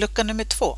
[0.00, 0.76] lucka nummer två.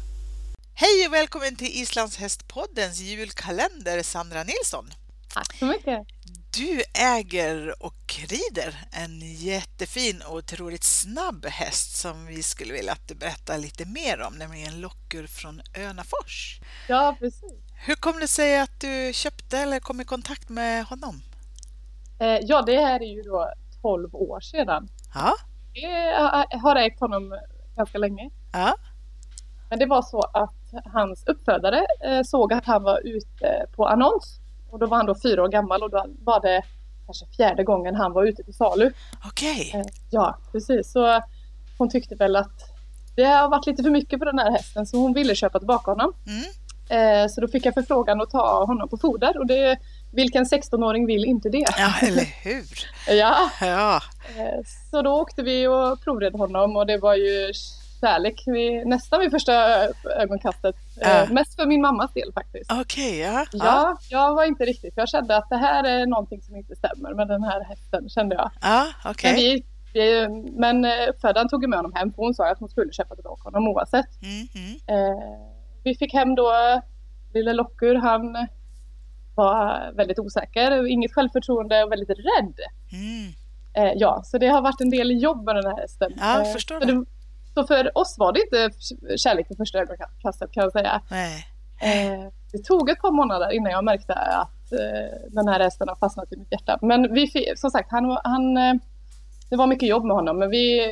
[0.74, 4.86] Hej och välkommen till Islands hästpoddens julkalender, Sandra Nilsson.
[5.34, 6.06] Tack så mycket.
[6.52, 13.08] Du äger och rider en jättefin och otroligt snabb häst som vi skulle vilja att
[13.08, 16.60] du berättar lite mer om, nämligen Lockur från Önafors.
[16.88, 17.52] Ja, precis.
[17.86, 21.22] Hur kom det sig att du köpte eller kom i kontakt med honom?
[22.20, 23.52] Eh, ja, det här är ju då
[23.82, 24.88] 12 år sedan.
[25.14, 25.34] Ja.
[25.72, 27.38] Jag har ägt honom
[27.76, 28.30] ganska länge.
[28.52, 28.76] Ja.
[29.72, 34.38] Men det var så att hans uppfödare eh, såg att han var ute på annons.
[34.70, 36.62] Och då var han då fyra år gammal och då var det
[37.06, 38.92] kanske fjärde gången han var ute till salu.
[39.26, 39.70] Okej.
[39.74, 40.92] Eh, ja, precis.
[40.92, 41.20] Så
[41.78, 42.60] hon tyckte väl att
[43.16, 45.90] det har varit lite för mycket på den här hästen så hon ville köpa tillbaka
[45.90, 46.12] honom.
[46.26, 47.24] Mm.
[47.24, 49.78] Eh, så då fick jag förfrågan att ta honom på foder och det,
[50.12, 51.66] vilken 16-åring vill inte det?
[51.78, 52.64] Ja, eller hur?
[53.18, 54.00] ja, Ja.
[54.90, 57.52] Så då åkte vi och provred honom och det var ju
[58.02, 59.54] kärlek vid, nästan vid första
[60.22, 60.76] ögonkastet.
[61.00, 61.26] Ja.
[61.30, 62.72] Mest för min mammas del faktiskt.
[62.72, 63.44] Okej, ja.
[63.52, 64.94] Ja, jag var inte riktigt.
[64.96, 68.34] Jag kände att det här är någonting som inte stämmer med den här hästen kände
[68.34, 68.50] jag.
[68.60, 69.30] Ja, okej.
[69.32, 69.64] Men, vi,
[69.94, 73.14] vi, men eh, uppfödaren tog med honom hem för hon sa att hon skulle köpa
[73.14, 74.06] tillbaka honom oavsett.
[74.22, 74.72] Mm, mm.
[75.12, 75.22] Eh,
[75.84, 76.52] vi fick hem då
[77.34, 77.94] lille Lockur.
[77.94, 78.36] Han
[79.36, 82.54] var väldigt osäker, inget självförtroende och väldigt rädd.
[82.92, 83.32] Mm.
[83.74, 86.12] Eh, ja, så det har varit en del jobb med den här hästen.
[86.16, 87.04] Ja, jag Eh, förstår det.
[87.54, 88.70] Så för oss var det inte
[89.16, 91.02] kärlek vid första ögonkastet kan jag säga.
[91.10, 91.46] Nej.
[91.82, 95.96] Eh, det tog ett par månader innan jag märkte att eh, den här hästen har
[95.96, 96.78] fastnat i mitt hjärta.
[96.82, 98.74] Men vi, som sagt, han, han, eh,
[99.50, 100.38] det var mycket jobb med honom.
[100.38, 100.86] Men vi,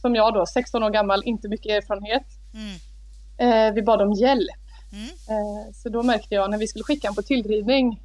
[0.00, 2.26] som jag då, 16 år gammal, inte mycket erfarenhet.
[2.54, 3.74] Mm.
[3.74, 4.62] Vi bad om hjälp.
[4.92, 5.74] Mm.
[5.74, 8.02] Så då märkte jag när vi skulle skicka honom på tillridning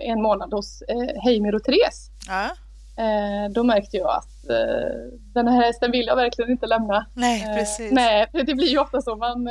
[0.00, 0.82] en månad hos
[1.24, 2.10] Heimir och Therese.
[2.28, 2.50] Ja.
[2.96, 7.06] Eh, då märkte jag att eh, den här hästen vill jag verkligen inte lämna.
[7.14, 7.92] Nej, Eh, precis.
[7.92, 9.16] nej, för det blir ju ofta så.
[9.16, 9.44] Man,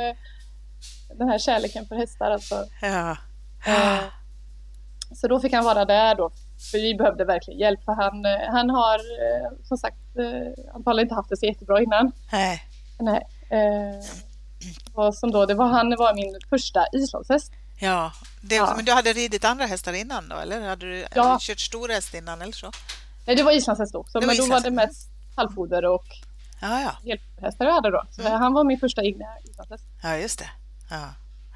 [1.18, 2.64] den här kärleken för hästar alltså.
[2.82, 3.16] Ja.
[5.14, 6.30] Så då fick han vara där då.
[6.70, 8.24] För vi behövde verkligen hjälp för han,
[8.54, 8.98] han har
[9.68, 12.12] som sagt eh, antagligen inte haft det så jättebra innan.
[12.32, 12.62] Nej.
[13.00, 13.22] Nej.
[14.94, 17.52] Och som då, det var, han var min första islandshäst.
[17.80, 18.12] Ja.
[18.42, 18.72] Det, Ja.
[18.76, 20.60] Men du hade ridit andra hästar innan då, eller?
[20.60, 21.22] Hade du, Ja.
[21.22, 22.70] hade du kört stor häst innan eller så?
[23.26, 26.04] Nej, det var islandshäst också, Det men då var det mest halvfoder och
[26.60, 26.92] Ja, ja.
[27.02, 28.02] hjälphästar jag hade då.
[28.10, 28.32] Så Mm.
[28.40, 29.84] han var min första egna islandshäst.
[30.02, 30.50] Ja, just det.
[30.90, 31.08] Ja.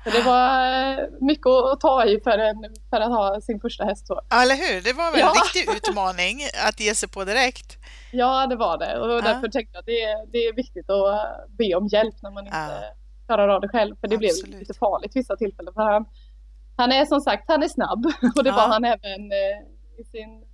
[0.04, 2.56] Så det var eh, mycket att ta i för, en,
[2.90, 4.06] för att ha sin första häst.
[4.06, 4.20] Så.
[4.30, 4.80] Ja, eller hur?
[4.82, 5.28] Det var väl Ja.
[5.28, 7.76] en riktig utmaning att ge sig på direkt.
[8.12, 8.98] Ja, det var det.
[8.98, 12.30] Och därför tänkte jag att det är, det är viktigt att be om hjälp när
[12.30, 12.94] man inte Ja.
[13.26, 13.96] klarar av det själv.
[14.00, 14.54] För det blev Absolut.
[14.60, 15.74] lite farligt vissa tillfällen.
[15.74, 16.04] För han,
[16.76, 18.06] han är som sagt, han är snabb.
[18.36, 18.56] Och det Ja.
[18.56, 19.56] var han även eh,
[20.00, 20.44] i sin,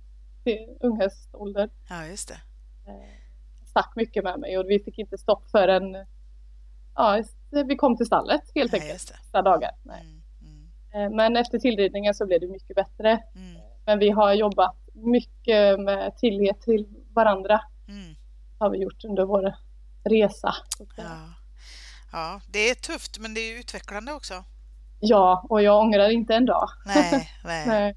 [0.43, 1.69] sin unghästålder.
[1.89, 2.41] Ja, just det.
[2.91, 3.09] Eh,
[3.69, 6.05] stack mycket med mig och vi fick inte stopp förrän
[6.95, 7.23] ja,
[7.67, 8.93] vi kom till stallet helt Nej, enkelt.
[8.93, 9.13] just det.
[9.17, 9.71] Nästa dagar.
[9.85, 9.95] Mm,
[10.41, 13.23] mm, Eh, Men efter tillridningen så blev det mycket bättre.
[13.35, 17.61] mm, Men vi har jobbat mycket med tillit till varandra.
[17.87, 18.15] mm.
[18.59, 19.55] Har vi gjort under vår
[20.03, 20.53] resa.
[20.97, 21.33] Ja.
[22.11, 24.43] ja, det är tufft, men det är utvecklande också.
[24.99, 26.69] Ja, och jag ångrar inte en dag.
[26.85, 27.67] Nej, nej.
[27.67, 27.95] Nej.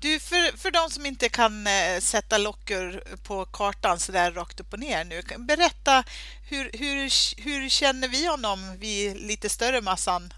[0.00, 4.60] Du, för, för de som inte kan eh, sätta lockor på kartan så där rakt
[4.60, 6.04] upp och ner nu, berätta
[6.50, 7.10] hur, hur,
[7.44, 10.32] hur känner vi honom, vi lite större massan?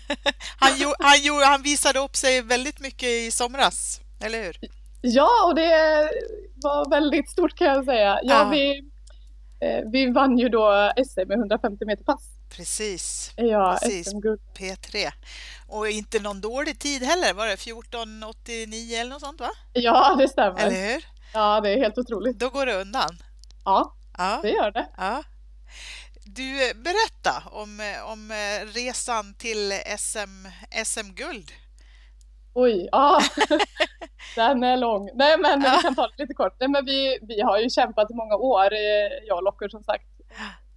[0.60, 4.56] han, gjo, han, gjo, han visade upp sig väldigt mycket i somras, eller hur?
[5.00, 6.10] Ja, och det
[6.54, 8.20] var väldigt stort kan jag säga.
[8.22, 8.50] Ja, Ja.
[8.50, 8.78] Vi,
[9.60, 12.33] eh, vi vann ju då SM med 150 meter pass.
[12.56, 14.06] Precis, Ja, Precis.
[14.10, 14.40] SM-guld.
[14.58, 15.12] P3.
[15.68, 19.50] Och inte någon dålig tid heller, var det 14.89 eller något sånt va?
[19.72, 20.60] Ja, det stämmer.
[20.60, 21.04] Eller hur?
[21.34, 22.38] Ja, det är helt otroligt.
[22.38, 23.10] Då går det undan.
[23.64, 24.38] Ja, Ja.
[24.42, 24.86] det gör det.
[24.96, 25.22] Ja.
[26.24, 30.46] Du, eh, berätta om, eh, om eh, resan till SM,
[30.84, 31.50] SM-guld.
[32.54, 33.20] Oj, ja.
[34.36, 35.10] Den är lång.
[35.14, 36.56] Nej, men vi kan ta det lite kort.
[36.60, 38.68] Nej, men vi, vi har ju kämpat i många år,
[39.28, 40.04] jag och Locker som sagt.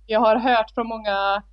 [0.05, 1.43] Jag har hört från många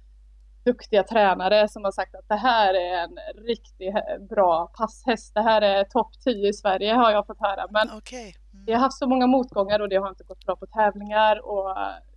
[0.65, 3.95] duktiga tränare som har sagt att det här är en riktigt
[4.31, 5.35] bra passhäst.
[5.35, 7.67] Det här är topp 10 i Sverige har jag fått höra.
[7.71, 8.35] Men Okej.
[8.67, 11.77] vi har haft så många motgångar och det har inte gått bra på tävlingar och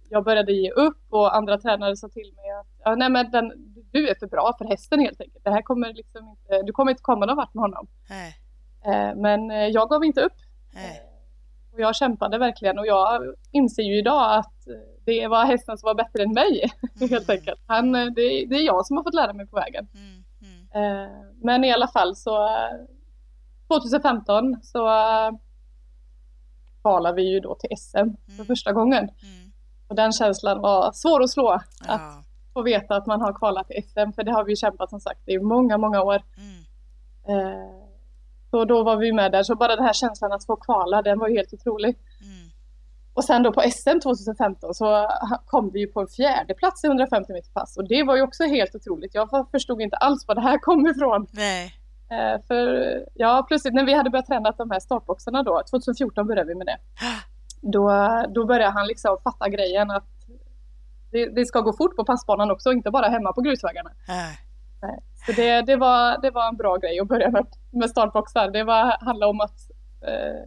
[0.09, 3.51] jag började ge upp och andra tränare sa till mig att ja, nej, men den,
[3.91, 5.43] du är för bra för hästen helt enkelt.
[5.43, 7.87] Det här kommer liksom inte, du kommer inte komma någon vart med honom.
[8.09, 8.35] Nej,
[8.85, 10.33] Eh, Men eh, jag gav inte upp.
[10.73, 11.01] nej.
[11.73, 13.21] Och jag kämpade verkligen och jag
[13.51, 14.73] inser ju idag att eh,
[15.07, 16.71] det var hästen som var bättre än mig
[17.09, 17.59] helt enkelt.
[17.67, 19.87] Han, eh, det, det är jag som har fått lära mig på vägen.
[19.93, 20.57] Mm, mm,
[21.05, 21.11] Eh,
[21.43, 22.75] Men i alla fall så eh,
[23.67, 25.31] 2015 så eh,
[26.81, 27.91] kvalade vi ju då till SM
[28.25, 28.45] för Mm.
[28.45, 29.03] första gången.
[29.03, 29.51] mm.
[29.87, 31.49] Och den känslan var svår att slå.
[31.49, 32.23] Att Ja,
[32.53, 35.29] få veta att man har kvalat till SM, för det har vi kämpat som sagt
[35.29, 36.21] i många, många år.
[36.37, 37.45] Mm.
[37.47, 37.71] Eh,
[38.51, 41.19] så då var vi med där, så bara den här känslan att få kvala, den
[41.19, 41.95] var ju helt otrolig.
[42.21, 42.36] Mm.
[43.17, 45.09] Och sen då på SM 2015 så
[45.45, 48.21] kom vi ju på en fjärde plats i 150 meter pass och det var ju
[48.21, 49.15] också helt otroligt.
[49.15, 51.27] Jag förstod inte alls var det här kom ifrån.
[51.31, 51.73] Nej.
[52.11, 52.57] Eh, för
[53.13, 56.65] ja, plötsligt när vi hade börjat träna de här startboxarna då, 2014 började vi med
[56.65, 56.77] det.
[57.61, 57.91] Då,
[58.35, 60.07] då började han liksom fatta grejen att
[61.11, 63.91] det, det ska gå fort på passbanan också, inte bara hemma på grusvägarna.
[64.81, 64.99] Nej.
[65.25, 68.51] Så det, det, var, det var en bra grej att börja med, med startboxar.
[68.51, 69.57] Det var, handlade om att,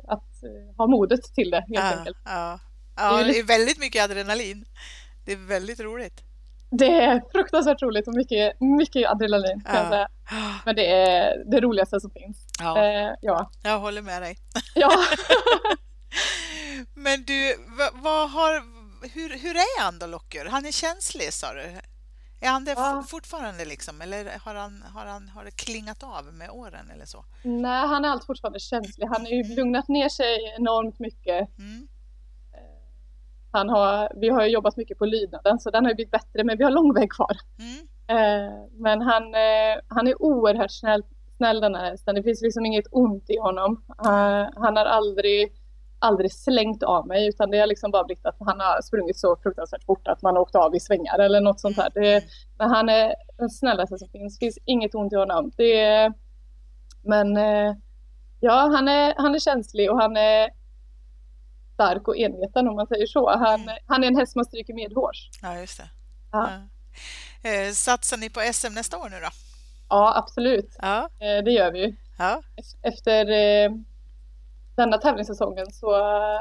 [0.08, 2.18] att eh, ha modet till det helt Ja, enkelt.
[2.24, 2.58] ja.
[2.96, 4.64] Ja, det är väldigt mycket adrenalin.
[5.24, 6.20] Det är väldigt roligt.
[6.70, 10.08] Det är fruktansvärt roligt och mycket, mycket adrenalin Ja.
[10.64, 12.46] Men det är det roligaste som finns.
[12.58, 13.50] Ja, Eh, ja.
[13.62, 14.36] jag håller med dig.
[14.74, 14.90] ja.
[16.94, 18.52] Men du, vad, vad har,
[19.14, 20.44] hur, hur är han då, Locker?
[20.46, 21.70] Han är känslig, sa du?
[22.40, 23.04] Är han det Ja.
[23.08, 24.00] fortfarande, liksom?
[24.00, 27.24] Eller har, han, har, han, har det klingat av med åren eller så?
[27.42, 29.06] Nej, han är allt fortfarande känslig.
[29.06, 31.58] Han har ju lugnat ner sig enormt mycket.
[31.58, 31.88] Mm.
[33.52, 36.44] Han har, vi har ju jobbat mycket på lydnaden så den har ju blivit bättre
[36.44, 37.36] men vi har lång väg kvar.
[37.58, 37.76] Mm.
[38.06, 41.02] Eh, men han, eh, han är oerhört snäll,
[41.36, 42.14] snäll den här hästen.
[42.14, 43.84] Det finns liksom inget ont i honom.
[44.04, 45.52] Eh, han har aldrig,
[46.02, 49.36] aldrig slängt av mig utan det har liksom bara blivit att han har sprungit så
[49.42, 51.90] fruktansvärt fort att man har åkt av i svängar eller något sånt där.
[51.94, 52.24] Det,
[52.58, 54.38] men han är den snällaste som finns.
[54.38, 55.52] Det finns inget ont i honom.
[55.56, 56.12] Det
[57.02, 57.74] men eh,
[58.40, 60.50] ja, han är, han är känslig och han är
[61.74, 63.30] stark och enveten om man säger så.
[63.30, 63.76] Han, Mm.
[63.86, 65.30] han är en häst man stryker medhårs.
[65.42, 65.90] Ja, just det.
[66.32, 66.48] Ja.
[67.42, 67.50] Ja.
[67.50, 69.28] Eh, Satsar ni på SM nästa år nu då?
[69.88, 70.76] Ja, absolut.
[70.82, 71.96] Ja, Eh, det gör vi ju.
[72.18, 72.42] ja.
[72.56, 73.24] Ef- Efter
[74.80, 76.40] denna tävlingssäsongen så eh,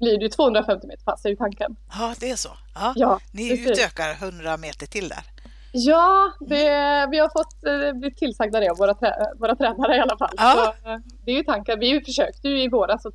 [0.00, 1.76] blir det ju 250 meter pass är ju tanken.
[1.98, 2.48] ja det är så.
[2.74, 2.92] Ja.
[2.96, 3.70] Ja, Ni precis.
[3.70, 5.24] utökar 100 meter till där.
[5.72, 6.66] ja det,
[7.10, 10.34] vi har fått eh, bli tillsagda det av våra, trä, våra tränare i alla fall.
[10.36, 10.74] Ja.
[10.82, 11.78] Så, eh, det är ju tanken.
[11.80, 13.14] Vi försökte ju i våras att,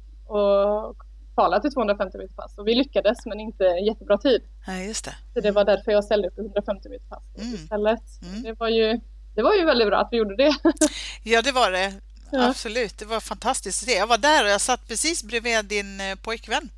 [1.33, 4.41] kvala till 250 meter pass och vi lyckades men inte jättebra tid.
[4.67, 5.15] Ja, just det.
[5.33, 7.53] Så det var därför jag ställde upp i 150 meter pass Mm.
[7.53, 8.03] istället.
[8.29, 8.43] Mm.
[8.43, 8.99] Det, var ju,
[9.35, 10.55] det var ju väldigt bra att vi gjorde det.
[11.23, 11.93] Ja, det var det.
[12.31, 12.50] Ja.
[12.50, 12.97] Absolut.
[12.97, 13.95] Det var fantastiskt att se.
[13.97, 16.69] Jag var där och jag satt precis bredvid din eh, pojkvän.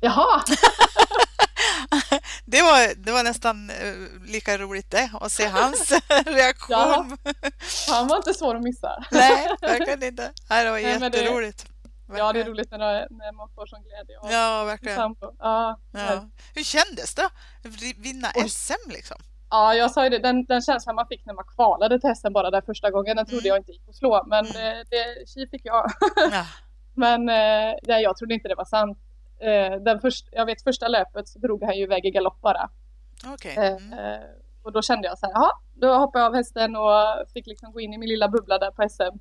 [0.00, 0.42] Jaha!
[2.44, 3.94] Det var, det var nästan eh,
[4.24, 5.92] lika roligt det, att se hans
[6.26, 6.76] reaktion.
[6.80, 7.16] Jaha.
[7.88, 9.04] Han var inte svår att missa.
[9.10, 10.32] Nej, verkligen inte.
[10.48, 11.66] Det var Nej, men det- jätteroligt.
[12.16, 14.98] Ja, det är roligt när, det- när man får sån glädje Ja, verkligen.
[15.38, 16.28] Ja, ja.
[16.54, 17.28] Hur kändes det?
[17.96, 18.48] Vinna Oj.
[18.50, 19.16] SM liksom?
[19.56, 22.32] Ja, jag sa ju det, den, den känslan man fick när man kvalade till SM
[22.32, 23.48] bara där första gången, den trodde Mm.
[23.48, 24.84] jag inte gick att slå, men Mm.
[24.90, 25.90] det, tji fick jag.
[26.32, 26.44] Ja.
[26.98, 28.98] Men eh, nej, jag trodde inte det var sant.
[29.40, 32.70] Eh, den först, jag vet första löpet så drog han ju iväg i galopp bara.
[33.34, 33.56] Okej.
[33.56, 34.20] Eh, Mm.
[34.62, 36.92] och då kände jag så här, jaha, då hoppade jag av hästen och
[37.34, 39.02] fick liksom gå in i min lilla bubbla där på SM.
[39.02, 39.18] Mm.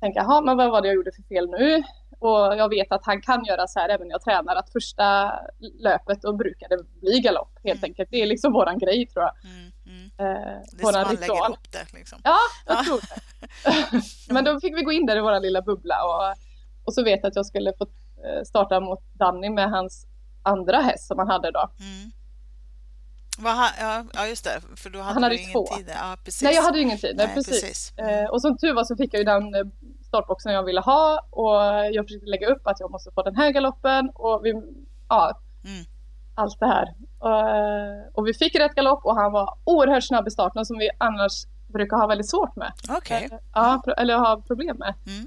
[0.00, 1.82] Tänka, jaha, men vad var det jag gjorde för fel nu?
[2.24, 5.32] Och jag vet att han kan göra så här även när jag tränar, att första
[5.80, 7.90] löpet då brukar det bli galopp helt Mm.
[7.90, 8.08] enkelt.
[8.10, 9.34] Det är liksom våran grej tror jag.
[9.44, 9.70] Mm.
[9.86, 10.04] Mm.
[10.04, 11.50] Eh, Det är som våran lägger ritual.
[11.52, 11.92] ihop det.
[11.98, 12.18] Liksom.
[12.24, 12.36] Ja,
[12.66, 12.84] jag Ja.
[12.84, 14.02] tror det.
[14.34, 16.34] Men då fick vi gå in där i vår lilla bubbla och,
[16.84, 20.06] och så vet jag att jag skulle få eh, starta mot Danny med hans
[20.42, 21.70] andra häst som han hade då.
[21.80, 22.10] Mm.
[23.38, 23.56] Vad
[24.14, 25.66] ja, just det, för då hade Han hade du ingen två.
[25.76, 25.90] tid.
[25.94, 26.42] Ja, precis.
[26.42, 27.16] Nej, jag hade ju ingen tid.
[27.16, 27.60] Nej, precis.
[27.62, 27.98] precis.
[27.98, 29.60] Eh, och som tur var så fick jag ju den eh,
[30.12, 31.54] startboxen jag ville ha och
[31.94, 34.50] jag försökte lägga upp att jag måste få den här galoppen och vi,
[35.08, 35.32] ja,
[35.64, 35.84] Mm.
[36.34, 36.86] allt det här.
[37.18, 40.90] Och, och vi fick rätt galopp och han var oerhört snabb i starten som vi
[40.98, 41.32] annars
[41.68, 42.72] brukar ha väldigt svårt med.
[42.88, 43.28] Okej.
[43.32, 44.94] Eh, ja, eller ha problem med.
[45.06, 45.26] Mm.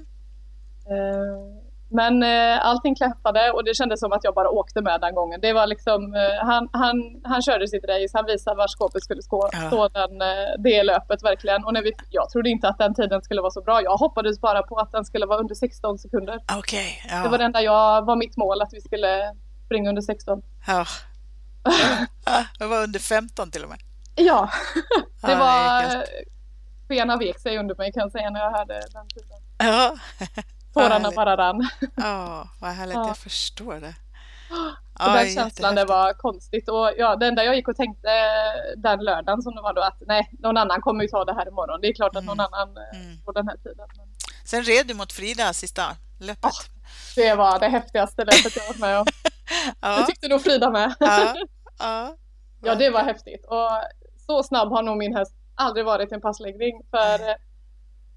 [0.90, 5.14] Eh, Men eh, allting klaffade och det kändes som att jag bara åkte med den
[5.14, 5.40] gången.
[5.40, 9.22] Det var liksom, eh, han, han, han körde sitt race, han visade var skåpet skulle
[9.22, 9.66] stå, Ja.
[9.66, 11.64] stå den, eh, det löpet verkligen.
[11.64, 13.82] Och när vi, jag trodde inte att den tiden skulle vara så bra.
[13.82, 16.38] Jag hoppades bara på att den skulle vara under 16 sekunder.
[16.58, 17.22] Okej, ja.
[17.22, 19.32] Det var det enda jag, var mitt mål, att vi skulle
[19.66, 20.42] springa under 16.
[20.66, 20.84] ja.
[22.58, 23.78] Jag var under 15 till och med.
[24.14, 24.50] Ja,
[25.22, 26.04] det var...
[26.88, 29.38] Benen vek sig under mig kan jag säga när jag hörde den tiden.
[29.58, 29.96] Ja.
[30.82, 31.68] Tårarna bara rann.
[31.96, 32.94] Ja, vad härligt.
[32.96, 33.06] Ja.
[33.06, 33.94] Jag förstår det.
[35.06, 36.68] Och den känslan det var konstigt.
[36.68, 38.08] Och ja, det enda jag gick och tänkte
[38.76, 41.48] den lördagen som det var då att nej, någon annan kommer ju ta det här
[41.48, 41.80] imorgon.
[41.80, 42.52] Det är klart att någon Mm.
[42.52, 43.16] annan eh, Mm.
[43.24, 43.88] får den här tiden.
[43.96, 44.06] Men
[44.44, 45.82] Sen red du mot Frida sista
[46.20, 46.52] löpet.
[47.16, 49.06] det var det häftigaste löpet jag varit med om.
[49.64, 50.94] Det Ja, tyckte nog Frida med.
[51.00, 51.34] ja,
[51.78, 52.16] ja.
[52.62, 53.46] Ja, det var häftigt.
[53.46, 53.70] Och
[54.26, 56.82] så snabb har nog min häst aldrig varit i en passläggning.
[56.90, 57.34] För eh,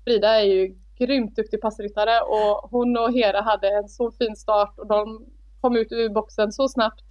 [0.03, 4.74] Frida är ju grymt duktig passryttare och hon och Hera hade en så fin start
[4.77, 5.25] och de
[5.62, 7.06] kom ut ur boxen så snabbt.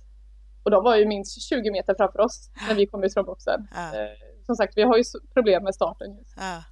[0.62, 3.68] Och de var ju minst 20 meter framför oss när vi kom ut från boxen.
[3.74, 4.00] Ja.
[4.00, 4.08] Eh,
[4.46, 5.04] som sagt, vi har ju
[5.34, 6.34] problem med starten just.
[6.36, 6.62] Ja.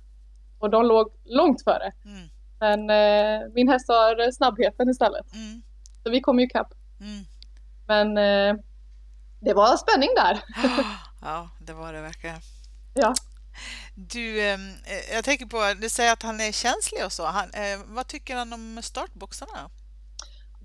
[0.58, 1.92] Och de låg långt före.
[2.04, 2.28] Mm.
[2.60, 5.34] Men eh, min häst har snabbheten istället.
[5.34, 5.62] Mm.
[6.02, 6.72] Så vi kom ju ikapp.
[7.00, 7.24] Mm.
[7.86, 8.62] Men eh,
[9.40, 10.42] det var spänning där.
[11.20, 12.36] Ja, det var det verkligen.
[12.94, 13.14] Ja.
[13.94, 14.58] Du, eh,
[15.12, 17.24] jag tänker på, du säger att han är känslig och så.
[17.26, 19.70] Han, eh, vad tycker han om startboxarna?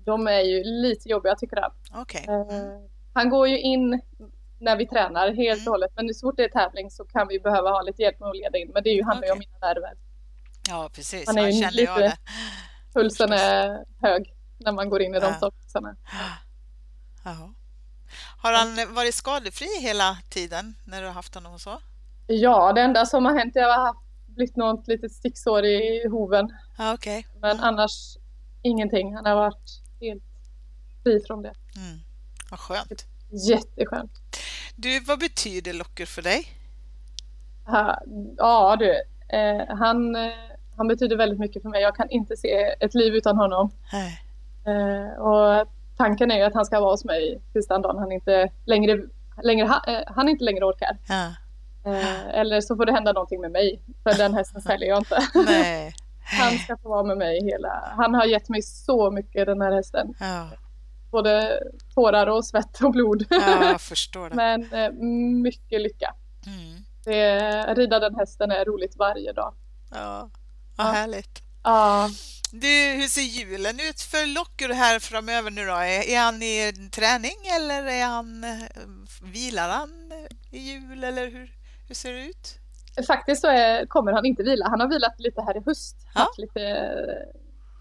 [0.04, 1.72] De är ju lite jobbiga tycker jag.
[1.94, 2.24] Okej.
[2.28, 2.88] Eh, Mm.
[3.14, 4.00] han går ju in
[4.60, 5.68] när vi tränar helt Mm.
[5.68, 5.90] och hållet.
[5.96, 8.36] Men så fort det är tävling så kan vi behöva ha lite hjälp med att
[8.36, 8.70] leda in.
[8.74, 9.92] Men det är ju, handlar ju om mina nerver.
[10.68, 11.26] Ja, precis.
[11.26, 12.16] Han är Han ju känner lite- det.
[12.94, 15.34] Pulsen är hög när man går in i de Ja.
[15.34, 15.96] startboxarna.
[17.24, 17.54] Jaha.
[18.38, 21.80] Har han varit skadefri hela tiden när du har haft honom och så?
[22.40, 25.64] Ja, det enda som har hänt är att jag har haft blivit något litet sticksår
[25.64, 26.48] i hoven.
[26.78, 27.26] Ja, okej.
[27.40, 28.16] Men annars
[28.62, 29.14] ingenting.
[29.14, 30.22] Han har varit helt
[31.02, 31.52] fri från det.
[31.76, 31.98] Mm.
[32.50, 33.04] Vad skönt.
[33.48, 34.12] Jätteskönt.
[34.76, 36.46] Du, vad betyder Locker för dig?
[37.66, 37.98] Ha-
[38.36, 38.90] Ja du,
[39.36, 40.32] eh, han, eh,
[40.76, 41.82] han betyder väldigt mycket för mig.
[41.82, 43.70] Jag kan inte se ett liv utan honom.
[44.66, 48.12] Eh, och tanken är ju att han ska vara hos mig tills den dagen han
[48.12, 49.02] inte längre,
[49.42, 50.96] längre, eh, han inte längre orkar.
[51.08, 51.32] Ja.
[51.86, 53.82] Eh, eller så får det hända någonting med mig.
[54.02, 55.18] För den hästen säljer jag inte.
[55.34, 55.94] Nej.
[56.40, 57.94] Han ska få vara med mig hela...
[57.96, 60.14] Han har gett mig så mycket den här hästen.
[60.20, 60.48] Ja.
[61.10, 61.60] Både
[61.94, 63.24] tårar och svett och blod.
[63.30, 63.78] ja.
[64.32, 64.92] Men eh,
[65.42, 66.14] mycket lycka.
[66.46, 66.84] Mm.
[67.04, 69.54] Det, rida den hästen är roligt varje dag.
[69.90, 70.30] Ja,
[70.76, 70.90] vad Ja.
[70.90, 71.42] härligt.
[71.64, 72.08] Ja,
[72.52, 72.66] Du,
[73.00, 75.72] hur ser julen ut för Locker här framöver nu då?
[75.72, 78.58] Är, är han i träning eller är han, eh,
[79.22, 79.90] vilar han
[80.50, 81.50] i jul eller hur,
[81.92, 82.58] hur ser det ut?
[83.06, 84.68] faktiskt så är, kommer han inte vila.
[84.68, 85.96] Han har vilat lite här i höst.
[86.14, 86.20] Ja.
[86.20, 86.94] Haft lite,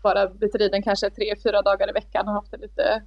[0.03, 3.03] bara blivit riden kanske tre, fyra dagar i veckan och haft det lite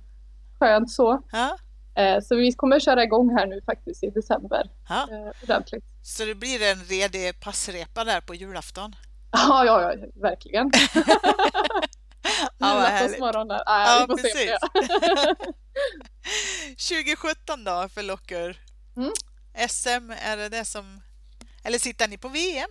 [0.59, 1.23] skönt så.
[1.33, 1.57] Ja,
[1.97, 4.71] Eh, Så vi kommer köra igång här nu faktiskt i december.
[4.89, 5.09] ja.
[5.11, 5.85] eh, Ordentligt.
[6.03, 8.97] Så det blir en redig passrepa där på julafton?
[9.33, 10.71] Ja, ja, ja verkligen.
[12.59, 13.21] Ja, vad härligt.
[13.21, 13.63] Där.
[13.67, 14.35] Ja, Ja, precis.
[14.35, 15.37] det.
[17.05, 18.57] 2017 då för Locker?
[18.97, 19.11] Mm.
[19.69, 21.01] SM, är det det som...
[21.65, 22.71] Eller sitter ni på VM?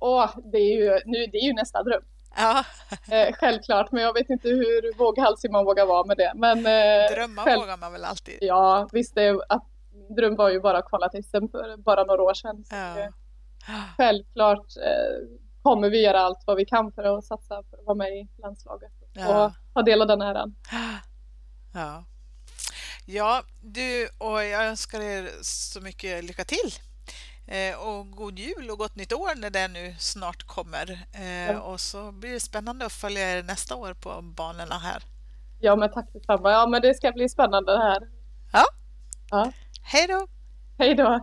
[0.00, 2.02] Åh, det är ju, nu, det är ju nästa dröm.
[2.36, 2.64] Ja,
[3.12, 6.32] Eh, självklart, men jag vet inte hur våghalsig man vågar vara med det.
[6.34, 8.38] Men, eh, drömma själv- vågar man väl alltid?
[8.40, 9.64] Ja, visst, det, att,
[10.16, 12.64] dröm var ju bara att kvala till SM för bara några år sedan.
[12.70, 12.76] Ja.
[12.94, 13.12] det,
[13.96, 17.94] självklart eh, kommer vi göra allt vad vi kan för att satsa för att vara
[17.94, 19.44] med i landslaget Ja.
[19.46, 20.54] och ta del av den äran.
[21.74, 22.04] Ja.
[23.12, 26.74] Ja, du och jag önskar er så mycket lycka till.
[27.46, 31.06] Eh, och god jul och gott nytt år när det nu snart kommer.
[31.12, 31.60] Eh, Ja.
[31.60, 35.02] Och så blir det spännande att följa er nästa år på banorna här.
[35.60, 36.50] Ja, men tack detsamma.
[36.50, 38.00] Ja, men det ska bli spännande det här.
[38.52, 38.64] Ja.
[39.30, 39.52] Ja.
[39.82, 40.26] Hej då!
[40.78, 41.20] Hej då!